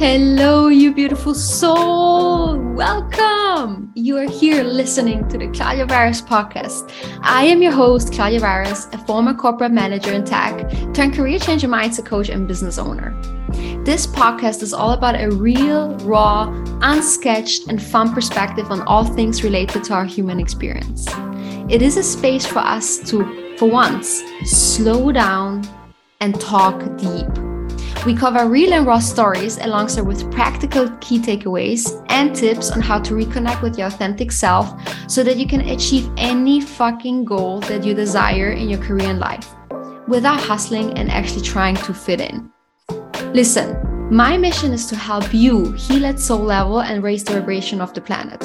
[0.00, 2.56] Hello, you beautiful soul.
[2.56, 3.90] Welcome.
[3.96, 6.88] You are here listening to the Claudia Warias podcast.
[7.22, 11.66] I am your host, Claudia Warias, a former corporate manager in tech, turned career changer
[11.66, 13.10] mindset coach and business owner.
[13.84, 16.46] This podcast is all about a real, raw,
[16.80, 21.08] unsketched, and fun perspective on all things related to our human experience.
[21.68, 25.68] It is a space for us to, for once, slow down
[26.20, 27.47] and talk deep
[28.06, 32.98] we cover real and raw stories alongside with practical key takeaways and tips on how
[33.00, 34.72] to reconnect with your authentic self
[35.08, 39.18] so that you can achieve any fucking goal that you desire in your career and
[39.18, 39.54] life
[40.06, 42.50] without hustling and actually trying to fit in.
[43.34, 43.76] Listen,
[44.10, 47.92] my mission is to help you heal at soul level and raise the vibration of
[47.92, 48.42] the planet.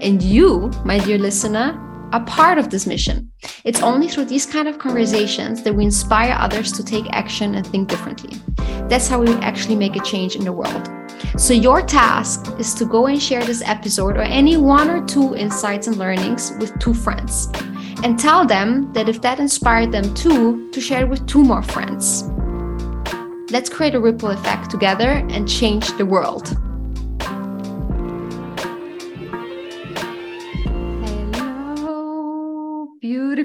[0.00, 1.78] And you, my dear listener,
[2.12, 3.30] a part of this mission.
[3.64, 7.66] It's only through these kind of conversations that we inspire others to take action and
[7.66, 8.38] think differently.
[8.88, 10.88] That's how we actually make a change in the world.
[11.36, 15.34] So, your task is to go and share this episode or any one or two
[15.34, 17.48] insights and learnings with two friends.
[18.02, 21.62] And tell them that if that inspired them too, to share it with two more
[21.62, 22.24] friends.
[23.50, 26.56] Let's create a ripple effect together and change the world.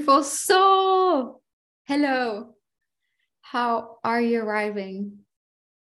[0.09, 1.41] Beautiful soul.
[1.85, 2.55] Hello.
[3.41, 5.19] How are you arriving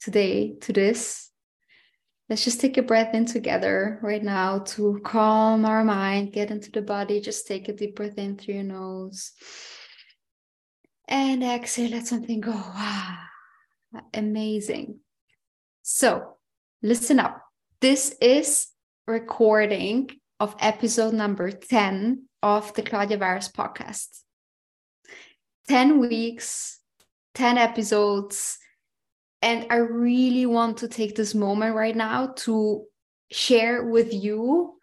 [0.01, 1.31] today to this?
[2.31, 6.71] Let's just take a breath in together right now to calm our mind, get into
[6.71, 7.21] the body.
[7.21, 9.33] Just take a deep breath in through your nose.
[11.07, 12.53] And exhale, let something go.
[12.53, 13.19] Wow.
[14.15, 15.01] Amazing.
[15.83, 16.39] So,
[16.83, 17.43] listen up.
[17.83, 18.69] This is
[19.07, 20.09] recording
[20.41, 24.21] of episode number 10 of the Claudia Warias podcast.
[25.69, 26.81] 10 weeks,
[27.35, 28.59] 10 episodes.
[29.41, 32.85] And I really want to take this moment right now to
[33.31, 34.75] share with you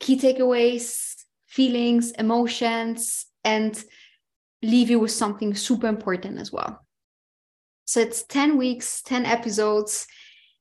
[0.00, 1.14] key takeaways,
[1.46, 3.82] feelings, emotions, and
[4.62, 6.84] leave you with something super important as well.
[7.84, 10.06] So it's 10 weeks, 10 episodes.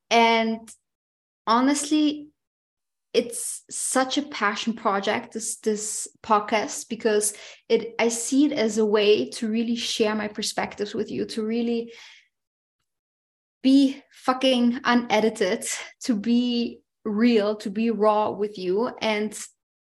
[0.09, 0.69] And
[1.47, 2.29] honestly,
[3.15, 7.33] it's such a passion project this this podcast because
[7.69, 11.45] it i see it as a way to really share my perspectives with you to
[11.45, 11.91] really
[13.63, 15.65] be fucking unedited
[15.99, 18.91] to be real to be raw with you.
[19.01, 19.37] And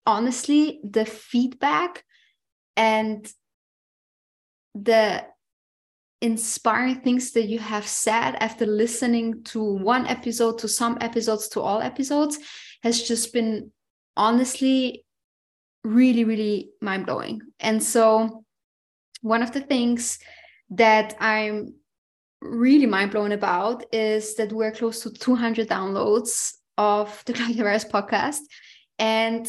[0.05, 2.05] honestly the feedback
[2.77, 3.27] and
[4.75, 5.25] the
[6.21, 11.61] inspiring things that you have said after listening to one episode to some episodes to
[11.61, 12.39] all episodes
[12.83, 13.73] has just been
[14.17, 15.05] honestly
[15.85, 17.41] really, really mind blowing.
[17.61, 18.45] And so,
[19.23, 20.19] one of the things
[20.71, 21.75] that I'm
[22.43, 28.41] really mind blown about is that we're close to 200 downloads of the Warias podcast.
[28.99, 29.49] And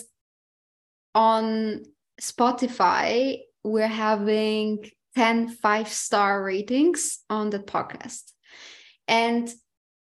[1.13, 1.83] on
[2.21, 8.31] Spotify, we're having 10 five star ratings on the podcast.
[9.07, 9.51] And,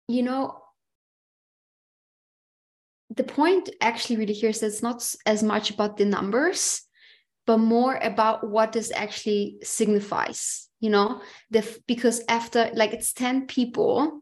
[0.07, 0.62] you know,
[3.15, 6.81] the point actually really here is that it's not as much about the numbers
[7.45, 11.21] but more about what this actually signifies you know?
[11.49, 14.21] The because after like it's 10 people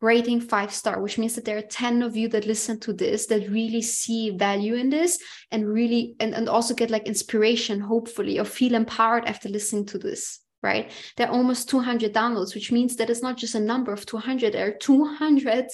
[0.00, 3.26] rating five star which means that there are 10 of you that listen to this
[3.26, 5.18] that really see value in this
[5.50, 9.98] and really and, and also get like inspiration hopefully or feel empowered after listening to
[9.98, 10.92] this right?
[11.16, 14.52] There are almost 200 downloads which means that it's not just a number of 200
[14.52, 15.66] there are 200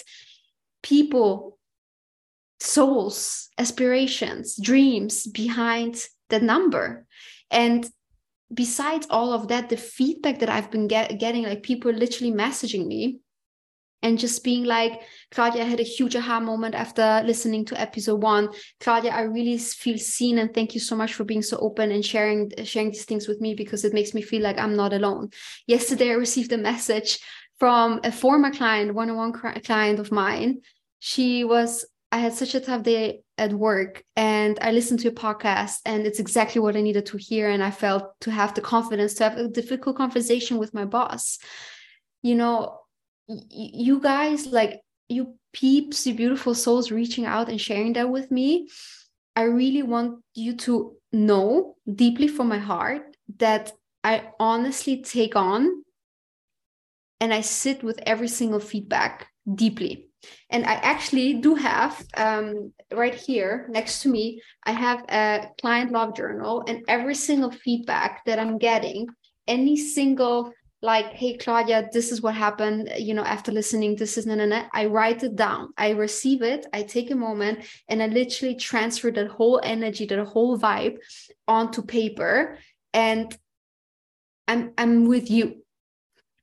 [0.82, 1.55] people
[2.60, 7.06] souls, aspirations, dreams behind the number.
[7.50, 7.88] And
[8.52, 12.86] besides all of that, the feedback that I've been get, getting, like people literally messaging
[12.86, 13.20] me
[14.02, 15.00] and just being like,
[15.30, 18.50] Claudia, I had a huge aha moment after listening to episode one.
[18.80, 22.04] Claudia, I really feel seen and thank you so much for being so open and
[22.04, 25.30] sharing sharing these things with me because it makes me feel like I'm not alone.
[25.66, 27.18] Yesterday, I received a message
[27.58, 30.60] from a former client, one-on-one client of mine.
[30.98, 35.12] She was I had such a tough day at work and I listened to a
[35.12, 37.50] podcast and it's exactly what I needed to hear.
[37.50, 41.38] And I felt to have the confidence to have a difficult conversation with my boss.
[42.22, 42.78] You know,
[43.28, 48.68] you guys, like you peeps, you beautiful souls reaching out and sharing that with me.
[49.34, 53.72] I really want you to know deeply from my heart that
[54.04, 55.82] I honestly take on
[57.20, 60.05] and I sit with every single feedback deeply
[60.50, 65.92] and I actually do have um, right here next to me, I have a client
[65.92, 69.08] love journal, and every single feedback that I'm getting,
[69.46, 70.52] any single
[70.82, 74.64] like, hey, Claudia, this is what happened, you know, after listening, this is, na.
[74.72, 75.72] I write it down.
[75.76, 76.66] I receive it.
[76.72, 80.98] I take a moment and I literally transfer that whole energy, that whole vibe
[81.48, 82.58] onto paper.
[82.92, 83.36] And
[84.46, 85.64] I'm, I'm with you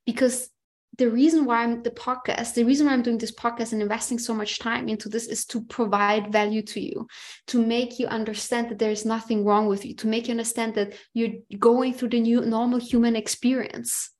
[0.05, 0.49] because
[0.97, 4.19] the reason why I'm the podcast, the reason why I'm doing this podcast and investing
[4.19, 7.07] so much time into this is to provide value to you,
[7.47, 10.93] to make you understand that there's nothing wrong with you, to make you understand that
[11.13, 14.11] you're going through the new normal human experience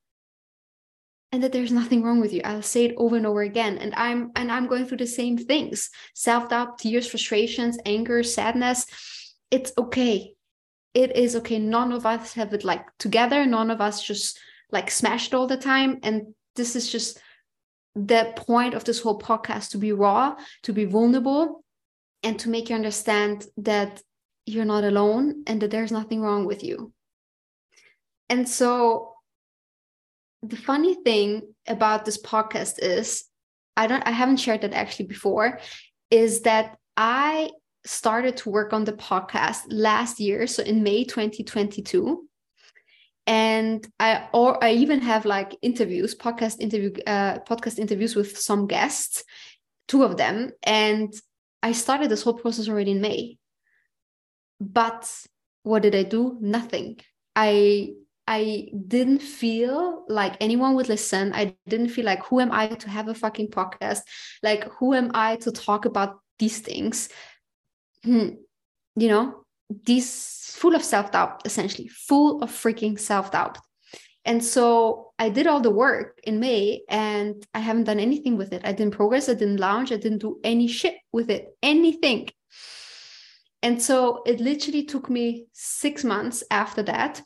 [1.30, 2.40] and that there's nothing wrong with you.
[2.44, 3.78] I'll say it over and over again.
[3.78, 5.90] And I'm and I'm going through the same things.
[6.14, 8.86] Self-doubt, tears, frustrations, anger, sadness.
[9.50, 10.34] It's okay.
[10.92, 11.58] It is okay.
[11.58, 13.46] None of us have it like together.
[13.46, 14.38] None of us just
[14.70, 15.98] like smashed all the time.
[16.04, 17.18] And this is just
[17.94, 21.64] the point of this whole podcast to be raw, to be vulnerable,
[22.22, 24.02] and to make you understand that
[24.46, 26.92] you're not alone and that there's nothing wrong with you.
[28.28, 29.14] And so
[30.42, 33.24] the funny thing about this podcast is
[33.76, 35.60] I don't I haven't shared that actually before
[36.10, 37.50] is that I
[37.86, 42.28] started to work on the podcast last year so in May 2022
[43.26, 48.66] and i or i even have like interviews podcast interview uh, podcast interviews with some
[48.66, 49.24] guests
[49.88, 50.52] two of them.
[50.62, 51.12] And
[51.62, 53.38] i started this whole process already in may.
[54.60, 55.10] But
[55.62, 56.38] what did i do?
[56.40, 57.00] Nothing.
[57.36, 57.94] I
[58.26, 61.32] i didn't feel like anyone would listen.
[61.34, 64.00] I didn't feel like who am i to have a fucking podcast?
[64.42, 67.08] Like who am i to talk about these things?
[68.04, 68.36] Hmm.
[68.96, 69.43] you know
[69.84, 73.58] these full of self doubt, essentially, full of freaking self doubt.
[74.24, 78.52] And so I did all the work in May and I haven't done anything with
[78.54, 78.62] it.
[78.64, 82.30] I didn't progress, I didn't launch, I didn't do any shit with it, anything.
[83.62, 87.22] And so it literally took me six months after that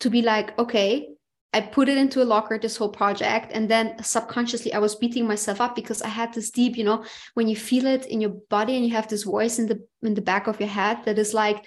[0.00, 1.15] to be like, okay,
[1.56, 3.50] I put it into a locker, this whole project.
[3.54, 7.02] And then subconsciously, I was beating myself up because I had this deep, you know,
[7.32, 10.12] when you feel it in your body and you have this voice in the in
[10.12, 11.64] the back of your head that is like,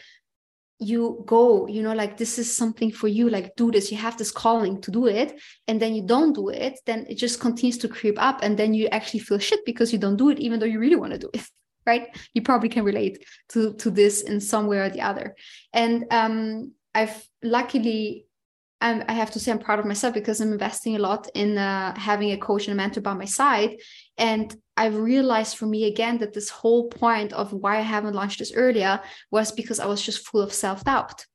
[0.77, 3.91] you go, you know, like this is something for you, like do this.
[3.91, 5.41] You have this calling to do it.
[5.67, 8.41] And then you don't do it, then it just continues to creep up.
[8.43, 10.97] And then you actually feel shit because you don't do it, even though you really
[10.97, 11.41] want to do it.
[11.85, 12.15] Right.
[12.35, 15.35] You probably can relate to to this in some way or the other.
[15.73, 18.27] And um I've luckily
[18.81, 21.57] I'm, I have to say I'm proud of myself because I'm investing a lot in
[21.57, 23.77] uh, having a coach and a mentor by my side.
[24.17, 28.39] And I've realized for me again that this whole point of why I haven't launched
[28.39, 31.25] this earlier was because I was just full of self doubt.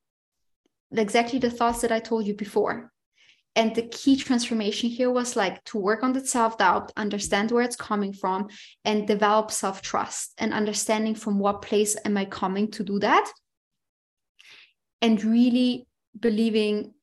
[0.93, 2.91] Exactly the thoughts that I told you before.
[3.57, 7.63] And the key transformation here was like to work on the self doubt, understand where
[7.63, 8.49] it's coming from,
[8.85, 13.31] and develop self trust and understanding from what place am I coming to do that.
[15.03, 15.87] And really
[16.19, 16.95] believing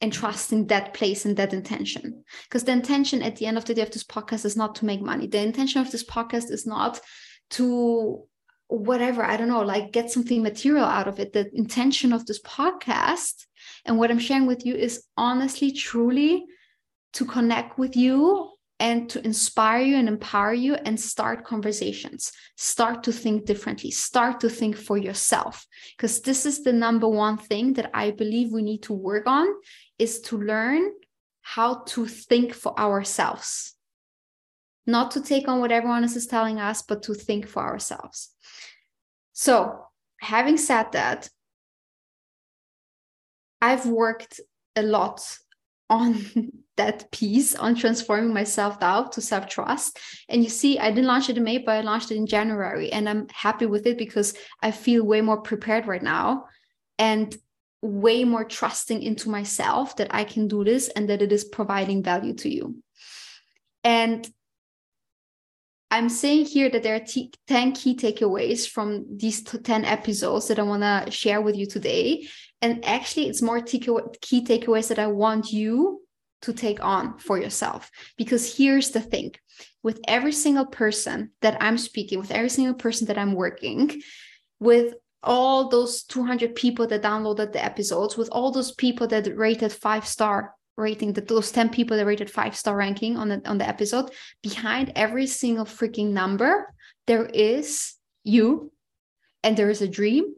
[0.00, 2.24] and trusting that place and that intention.
[2.44, 4.84] Because the intention at the end of the day of this podcast is not to
[4.84, 5.26] make money.
[5.26, 7.00] The intention of this podcast is not
[7.50, 8.22] to
[8.68, 11.32] whatever, I don't know, like get something material out of it.
[11.32, 13.46] The intention of this podcast
[13.84, 16.44] and what I'm sharing with you is honestly, truly
[17.14, 23.02] to connect with you and to inspire you and empower you and start conversations start
[23.02, 25.66] to think differently start to think for yourself
[25.96, 29.46] because this is the number one thing that i believe we need to work on
[29.98, 30.92] is to learn
[31.42, 33.74] how to think for ourselves
[34.86, 38.34] not to take on what everyone else is telling us but to think for ourselves
[39.32, 39.84] so
[40.20, 41.28] having said that
[43.60, 44.40] i've worked
[44.74, 45.38] a lot
[45.88, 46.24] on
[46.76, 49.98] that piece on transforming my self doubt to self trust.
[50.28, 52.92] And you see, I didn't launch it in May, but I launched it in January.
[52.92, 56.46] And I'm happy with it because I feel way more prepared right now
[56.98, 57.36] and
[57.86, 62.02] way more trusting into myself that I can do this and that it is providing
[62.02, 62.82] value to you.
[63.84, 64.28] And
[65.90, 70.58] I'm saying here that there are t- 10 key takeaways from these 10 episodes that
[70.58, 72.26] I want to share with you today.
[72.60, 76.02] And actually, it's more t- key takeaways that I want you
[76.42, 77.90] to take on for yourself.
[78.16, 79.32] Because here's the thing
[79.82, 84.02] with every single person that I'm speaking, with every single person that I'm working,
[84.58, 89.72] with all those 200 people that downloaded the episodes, with all those people that rated
[89.72, 93.58] five star rating, that those 10 people that rated five star ranking on the on
[93.58, 94.10] the episode,
[94.42, 96.72] behind every single freaking number,
[97.06, 97.94] there is
[98.24, 98.72] you,
[99.42, 100.34] and there is a dream,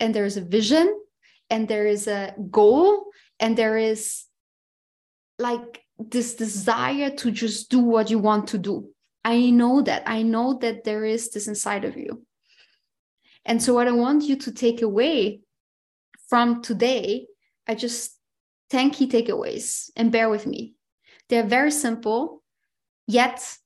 [0.00, 0.98] and there is a vision,
[1.50, 3.06] and there is a goal,
[3.38, 4.24] and there is
[5.38, 8.88] like this desire to just do what you want to do.
[9.24, 10.02] I know that.
[10.06, 12.24] I know that there is this inside of you.
[13.44, 15.40] And so, what I want you to take away
[16.28, 17.26] from today,
[17.66, 18.16] I just
[18.70, 20.74] 10 key takeaways and bear with me.
[21.28, 22.42] They're very simple,
[23.06, 23.56] yet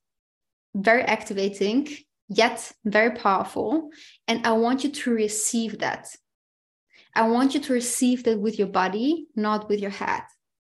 [0.75, 1.89] very activating,
[2.29, 3.91] yet very powerful.
[4.27, 6.09] And I want you to receive that.
[7.15, 10.23] I want you to receive that with your body, not with your head.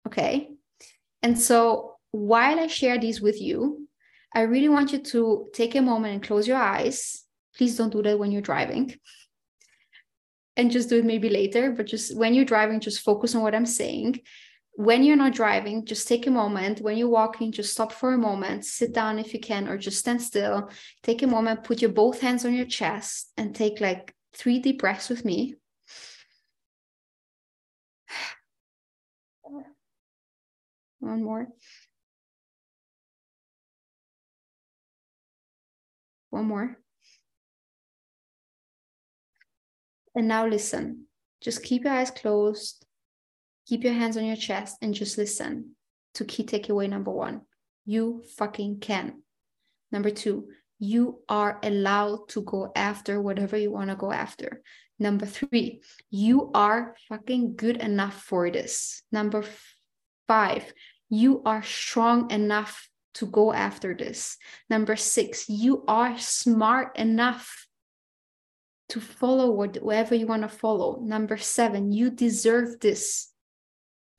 [0.06, 0.50] Okay.
[1.22, 3.88] And so while I share these with you,
[4.34, 7.23] I really want you to take a moment and close your eyes.
[7.56, 8.94] Please don't do that when you're driving.
[10.56, 13.54] And just do it maybe later, but just when you're driving, just focus on what
[13.54, 14.20] I'm saying.
[14.76, 16.80] When you're not driving, just take a moment.
[16.80, 19.98] When you're walking, just stop for a moment, sit down if you can, or just
[19.98, 20.70] stand still.
[21.02, 24.80] Take a moment, put your both hands on your chest, and take like three deep
[24.80, 25.54] breaths with me.
[30.98, 31.48] One more.
[36.30, 36.83] One more.
[40.14, 41.06] And now listen.
[41.40, 42.86] Just keep your eyes closed,
[43.66, 45.76] keep your hands on your chest, and just listen
[46.14, 47.42] to key takeaway number one.
[47.84, 49.22] You fucking can.
[49.92, 54.62] Number two, you are allowed to go after whatever you want to go after.
[54.98, 59.02] Number three, you are fucking good enough for this.
[59.12, 59.44] Number
[60.28, 60.72] five,
[61.10, 64.36] you are strong enough to go after this.
[64.70, 67.63] Number six, you are smart enough
[68.94, 71.00] to follow whatever you want to follow.
[71.02, 73.32] Number seven, you deserve this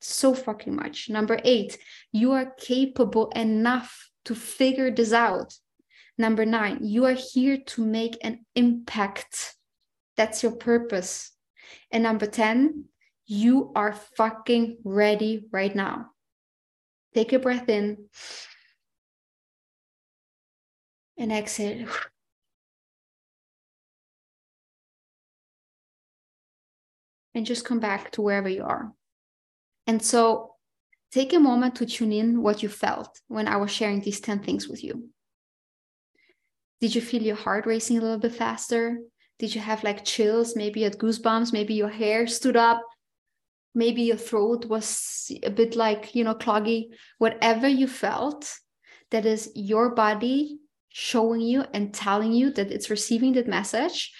[0.02, 1.08] so fucking much.
[1.08, 1.78] Number eight,
[2.12, 5.54] you are capable enough to figure this out.
[6.18, 9.54] Number nine, you are here to make an impact.
[10.18, 11.32] That's your purpose.
[11.90, 12.84] And number 10,
[13.24, 16.10] you are fucking ready right now.
[17.14, 17.96] Take a breath in
[21.16, 21.88] and exhale.
[27.36, 28.92] And just come back to wherever you are.
[29.86, 30.54] And so
[31.12, 34.40] take a moment to tune in what you felt when I was sharing these 10
[34.40, 35.10] things with you.
[36.80, 38.98] Did you feel your heart racing a little bit faster?
[39.38, 40.56] Did you have like chills?
[40.56, 41.52] Maybe had goosebumps?
[41.52, 42.80] Maybe your hair stood up?
[43.74, 46.86] Maybe your throat was a bit like, you know, cloggy?
[47.18, 48.50] Whatever you felt,
[49.10, 54.12] that is your body showing you and telling you that it's receiving that message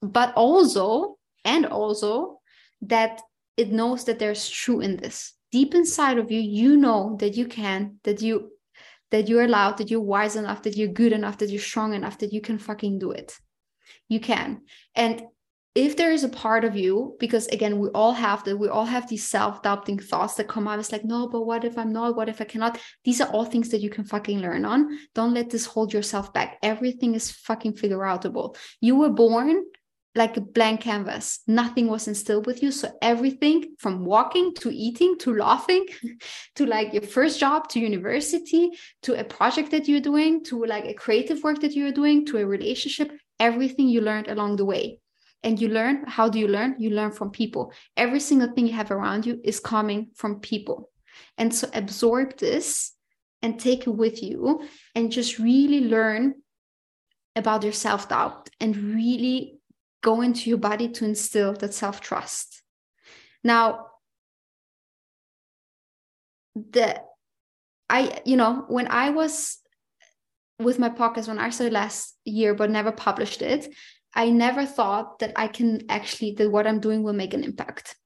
[0.00, 2.33] but also and also
[2.88, 3.20] that
[3.56, 7.46] it knows that there's true in this deep inside of you you know that you
[7.46, 8.50] can that you
[9.10, 12.18] that you're allowed that you're wise enough that you're good enough that you're strong enough
[12.18, 13.36] that you can fucking do it
[14.08, 14.62] you can
[14.94, 15.22] and
[15.74, 18.84] if there is a part of you, because again, we all have that, we all
[18.84, 20.78] have these self doubting thoughts that come out.
[20.78, 22.14] It's like, no, but what if I'm not?
[22.14, 22.78] What if I cannot?
[23.04, 24.96] These are all things that you can fucking learn on.
[25.14, 26.58] Don't let this hold yourself back.
[26.62, 28.56] Everything is fucking figure outable.
[28.80, 29.64] You were born
[30.14, 31.40] like a blank canvas.
[31.46, 32.70] Nothing was instilled with you.
[32.70, 35.86] So everything from walking to eating to laughing
[36.56, 38.70] to like your first job to university
[39.02, 42.38] to a project that you're doing to like a creative work that you're doing to
[42.38, 45.00] a relationship, everything you learned along the way
[45.42, 48.72] and you learn how do you learn you learn from people every single thing you
[48.72, 50.90] have around you is coming from people
[51.36, 52.92] and so absorb this
[53.42, 56.34] and take it with you and just really learn
[57.36, 59.53] about your self-doubt and really
[60.04, 62.62] go into your body to instill that self-trust
[63.42, 63.86] now
[66.54, 66.88] the
[67.90, 69.58] i you know when i was
[70.60, 73.74] with my podcast when i started last year but never published it
[74.14, 77.96] I never thought that I can actually, that what I'm doing will make an impact.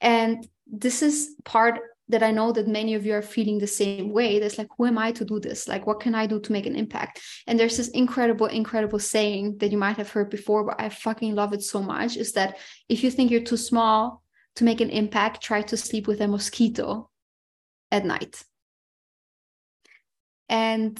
[0.00, 4.12] And this is part that I know that many of you are feeling the same
[4.12, 4.38] way.
[4.38, 5.66] That's like, who am I to do this?
[5.66, 7.20] Like, what can I do to make an impact?
[7.46, 11.34] And there's this incredible, incredible saying that you might have heard before, but I fucking
[11.34, 12.58] love it so much is that
[12.88, 14.22] if you think you're too small
[14.56, 17.10] to make an impact, try to sleep with a mosquito
[17.90, 18.42] at night.
[20.48, 20.98] And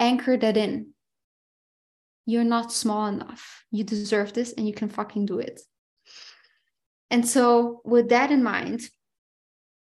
[0.00, 0.94] anchor that in
[2.26, 3.64] you're not small enough.
[3.70, 5.60] You deserve this and you can fucking do it.
[7.14, 8.80] And so, with that in mind,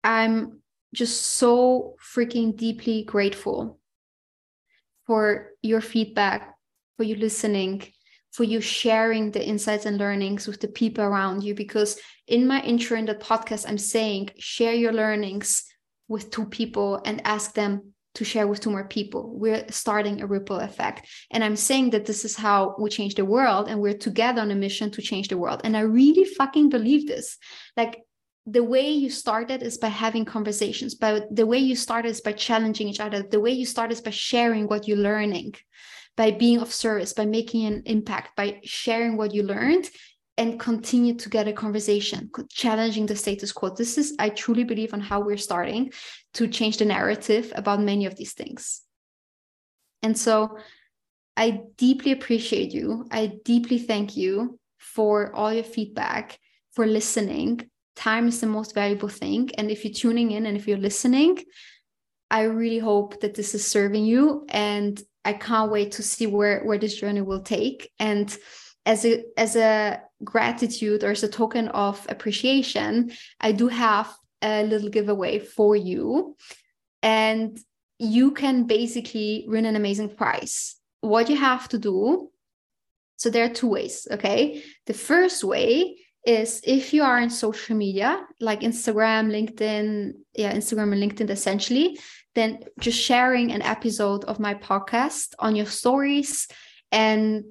[0.03, 0.59] I'm
[0.93, 3.79] just so freaking deeply grateful
[5.07, 6.53] for your feedback,
[6.97, 7.87] for you listening,
[8.33, 11.55] for you sharing the insights and learnings with the people around you.
[11.55, 15.63] Because in my intro in the podcast, I'm saying share your learnings
[16.09, 19.31] with two people and ask them to share with two more people.
[19.33, 21.07] We're starting a ripple effect.
[21.31, 24.51] And I'm saying that this is how we change the world and we're together on
[24.51, 25.61] a mission to change the world.
[25.63, 27.37] And I really fucking believe this.
[27.75, 28.03] Like
[28.45, 32.33] the way you started is by having conversations, but the way you started is by
[32.33, 33.23] challenging each other.
[33.23, 35.55] The way you start is by sharing what you're learning,
[36.15, 39.89] by being of service, by making an impact, by sharing what you learned.
[40.37, 43.69] And continue to get a conversation, challenging the status quo.
[43.69, 45.91] This is, I truly believe, on how we're starting
[46.33, 48.81] to change the narrative about many of these things.
[50.01, 50.57] And so
[51.37, 53.05] I deeply appreciate you.
[53.11, 56.39] I deeply thank you for all your feedback,
[56.73, 57.69] for listening.
[57.95, 59.51] Time is the most valuable thing.
[59.57, 61.37] And if you're tuning in and if you're listening,
[62.31, 64.45] I really hope that this is serving you.
[64.49, 67.91] And I can't wait to see where, where this journey will take.
[67.99, 68.35] And
[68.85, 74.63] as a as a gratitude or as a token of appreciation, I do have a
[74.63, 76.35] little giveaway for you.
[77.01, 77.59] And
[77.99, 80.75] you can basically win an amazing prize.
[81.01, 82.29] What you have to do
[83.23, 84.61] so there are two ways, okay?
[84.85, 90.91] The first way is if you are in social media like Instagram, LinkedIn, yeah, Instagram
[90.91, 91.97] and LinkedIn essentially,
[92.35, 96.49] then just sharing an episode of my podcast on your stories
[96.91, 97.45] and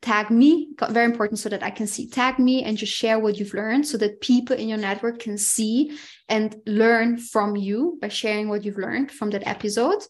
[0.00, 2.08] tag me very important so that i can see.
[2.08, 5.38] Tag me and just share what you've learned so that people in your network can
[5.38, 10.02] see and learn from you by sharing what you've learned from that episode.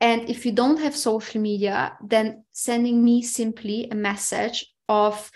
[0.00, 5.30] And if you don't have social media then sending me simply a message of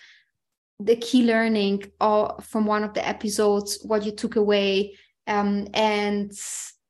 [0.78, 6.32] the key learning or from one of the episodes what you took away um, and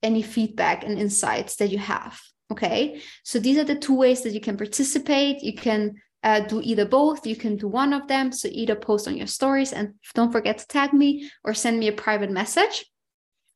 [0.02, 3.00] any feedback and insights that you have okay?
[3.22, 5.42] So these are the two ways that you can participate.
[5.42, 7.26] You can uh, do either both.
[7.26, 8.32] You can do one of them.
[8.32, 11.88] So either post on your stories and don't forget to tag me or send me
[11.88, 12.86] a private message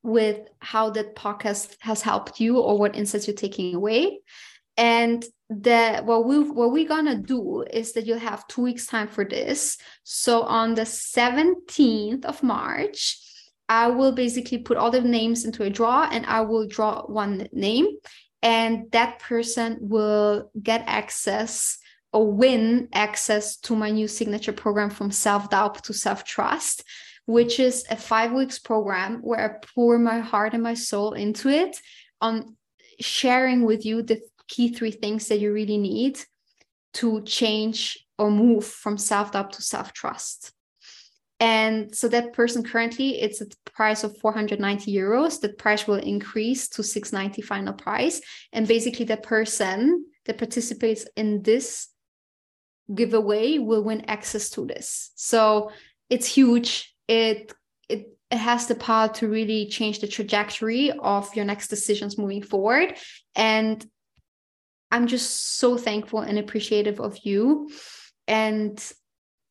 [0.02, 4.20] with how that podcast has helped you or what insights you're taking away.
[4.76, 9.08] And the what we what we're gonna do is that you'll have two weeks time
[9.08, 9.76] for this.
[10.02, 13.18] So on the 17th of March,
[13.68, 17.48] I will basically put all the names into a draw and I will draw one
[17.52, 17.86] name
[18.42, 21.78] and that person will get access
[22.14, 26.84] or win access to my new signature program from self doubt to self trust,
[27.26, 31.48] which is a five weeks program where I pour my heart and my soul into
[31.48, 31.76] it
[32.20, 32.56] on
[33.00, 36.20] sharing with you the key three things that you really need
[36.94, 40.52] to change or move from self doubt to self trust.
[41.40, 45.40] And so that person currently it's at the price of 490 euros.
[45.40, 48.20] The price will increase to 690 final price.
[48.52, 51.88] And basically the person that participates in this
[52.92, 55.12] giveaway will win access to this.
[55.14, 55.70] So
[56.10, 56.94] it's huge.
[57.08, 57.52] It
[57.88, 62.42] it it has the power to really change the trajectory of your next decisions moving
[62.42, 62.96] forward.
[63.34, 63.84] And
[64.90, 67.70] I'm just so thankful and appreciative of you.
[68.26, 68.82] And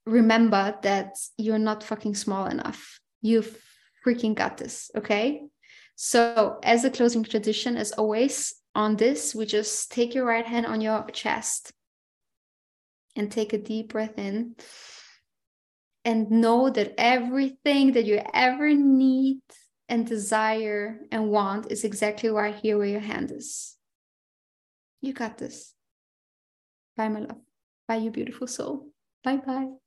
[0.05, 2.99] remember that you're not fucking small enough.
[3.21, 3.43] You
[4.05, 4.91] freaking got this.
[4.95, 5.43] Okay.
[5.95, 10.65] So, as a closing tradition, as always, on this, we just take your right hand
[10.65, 11.71] on your chest
[13.15, 14.56] and take a deep breath in
[16.06, 19.39] and know that everything that you ever need
[19.89, 23.78] and desire and want is exactly right here where your hand is.
[25.02, 25.73] You got this.
[26.95, 27.41] Bye, my love.
[27.88, 28.89] Bye, you beautiful soul.
[29.23, 29.82] Bye bye.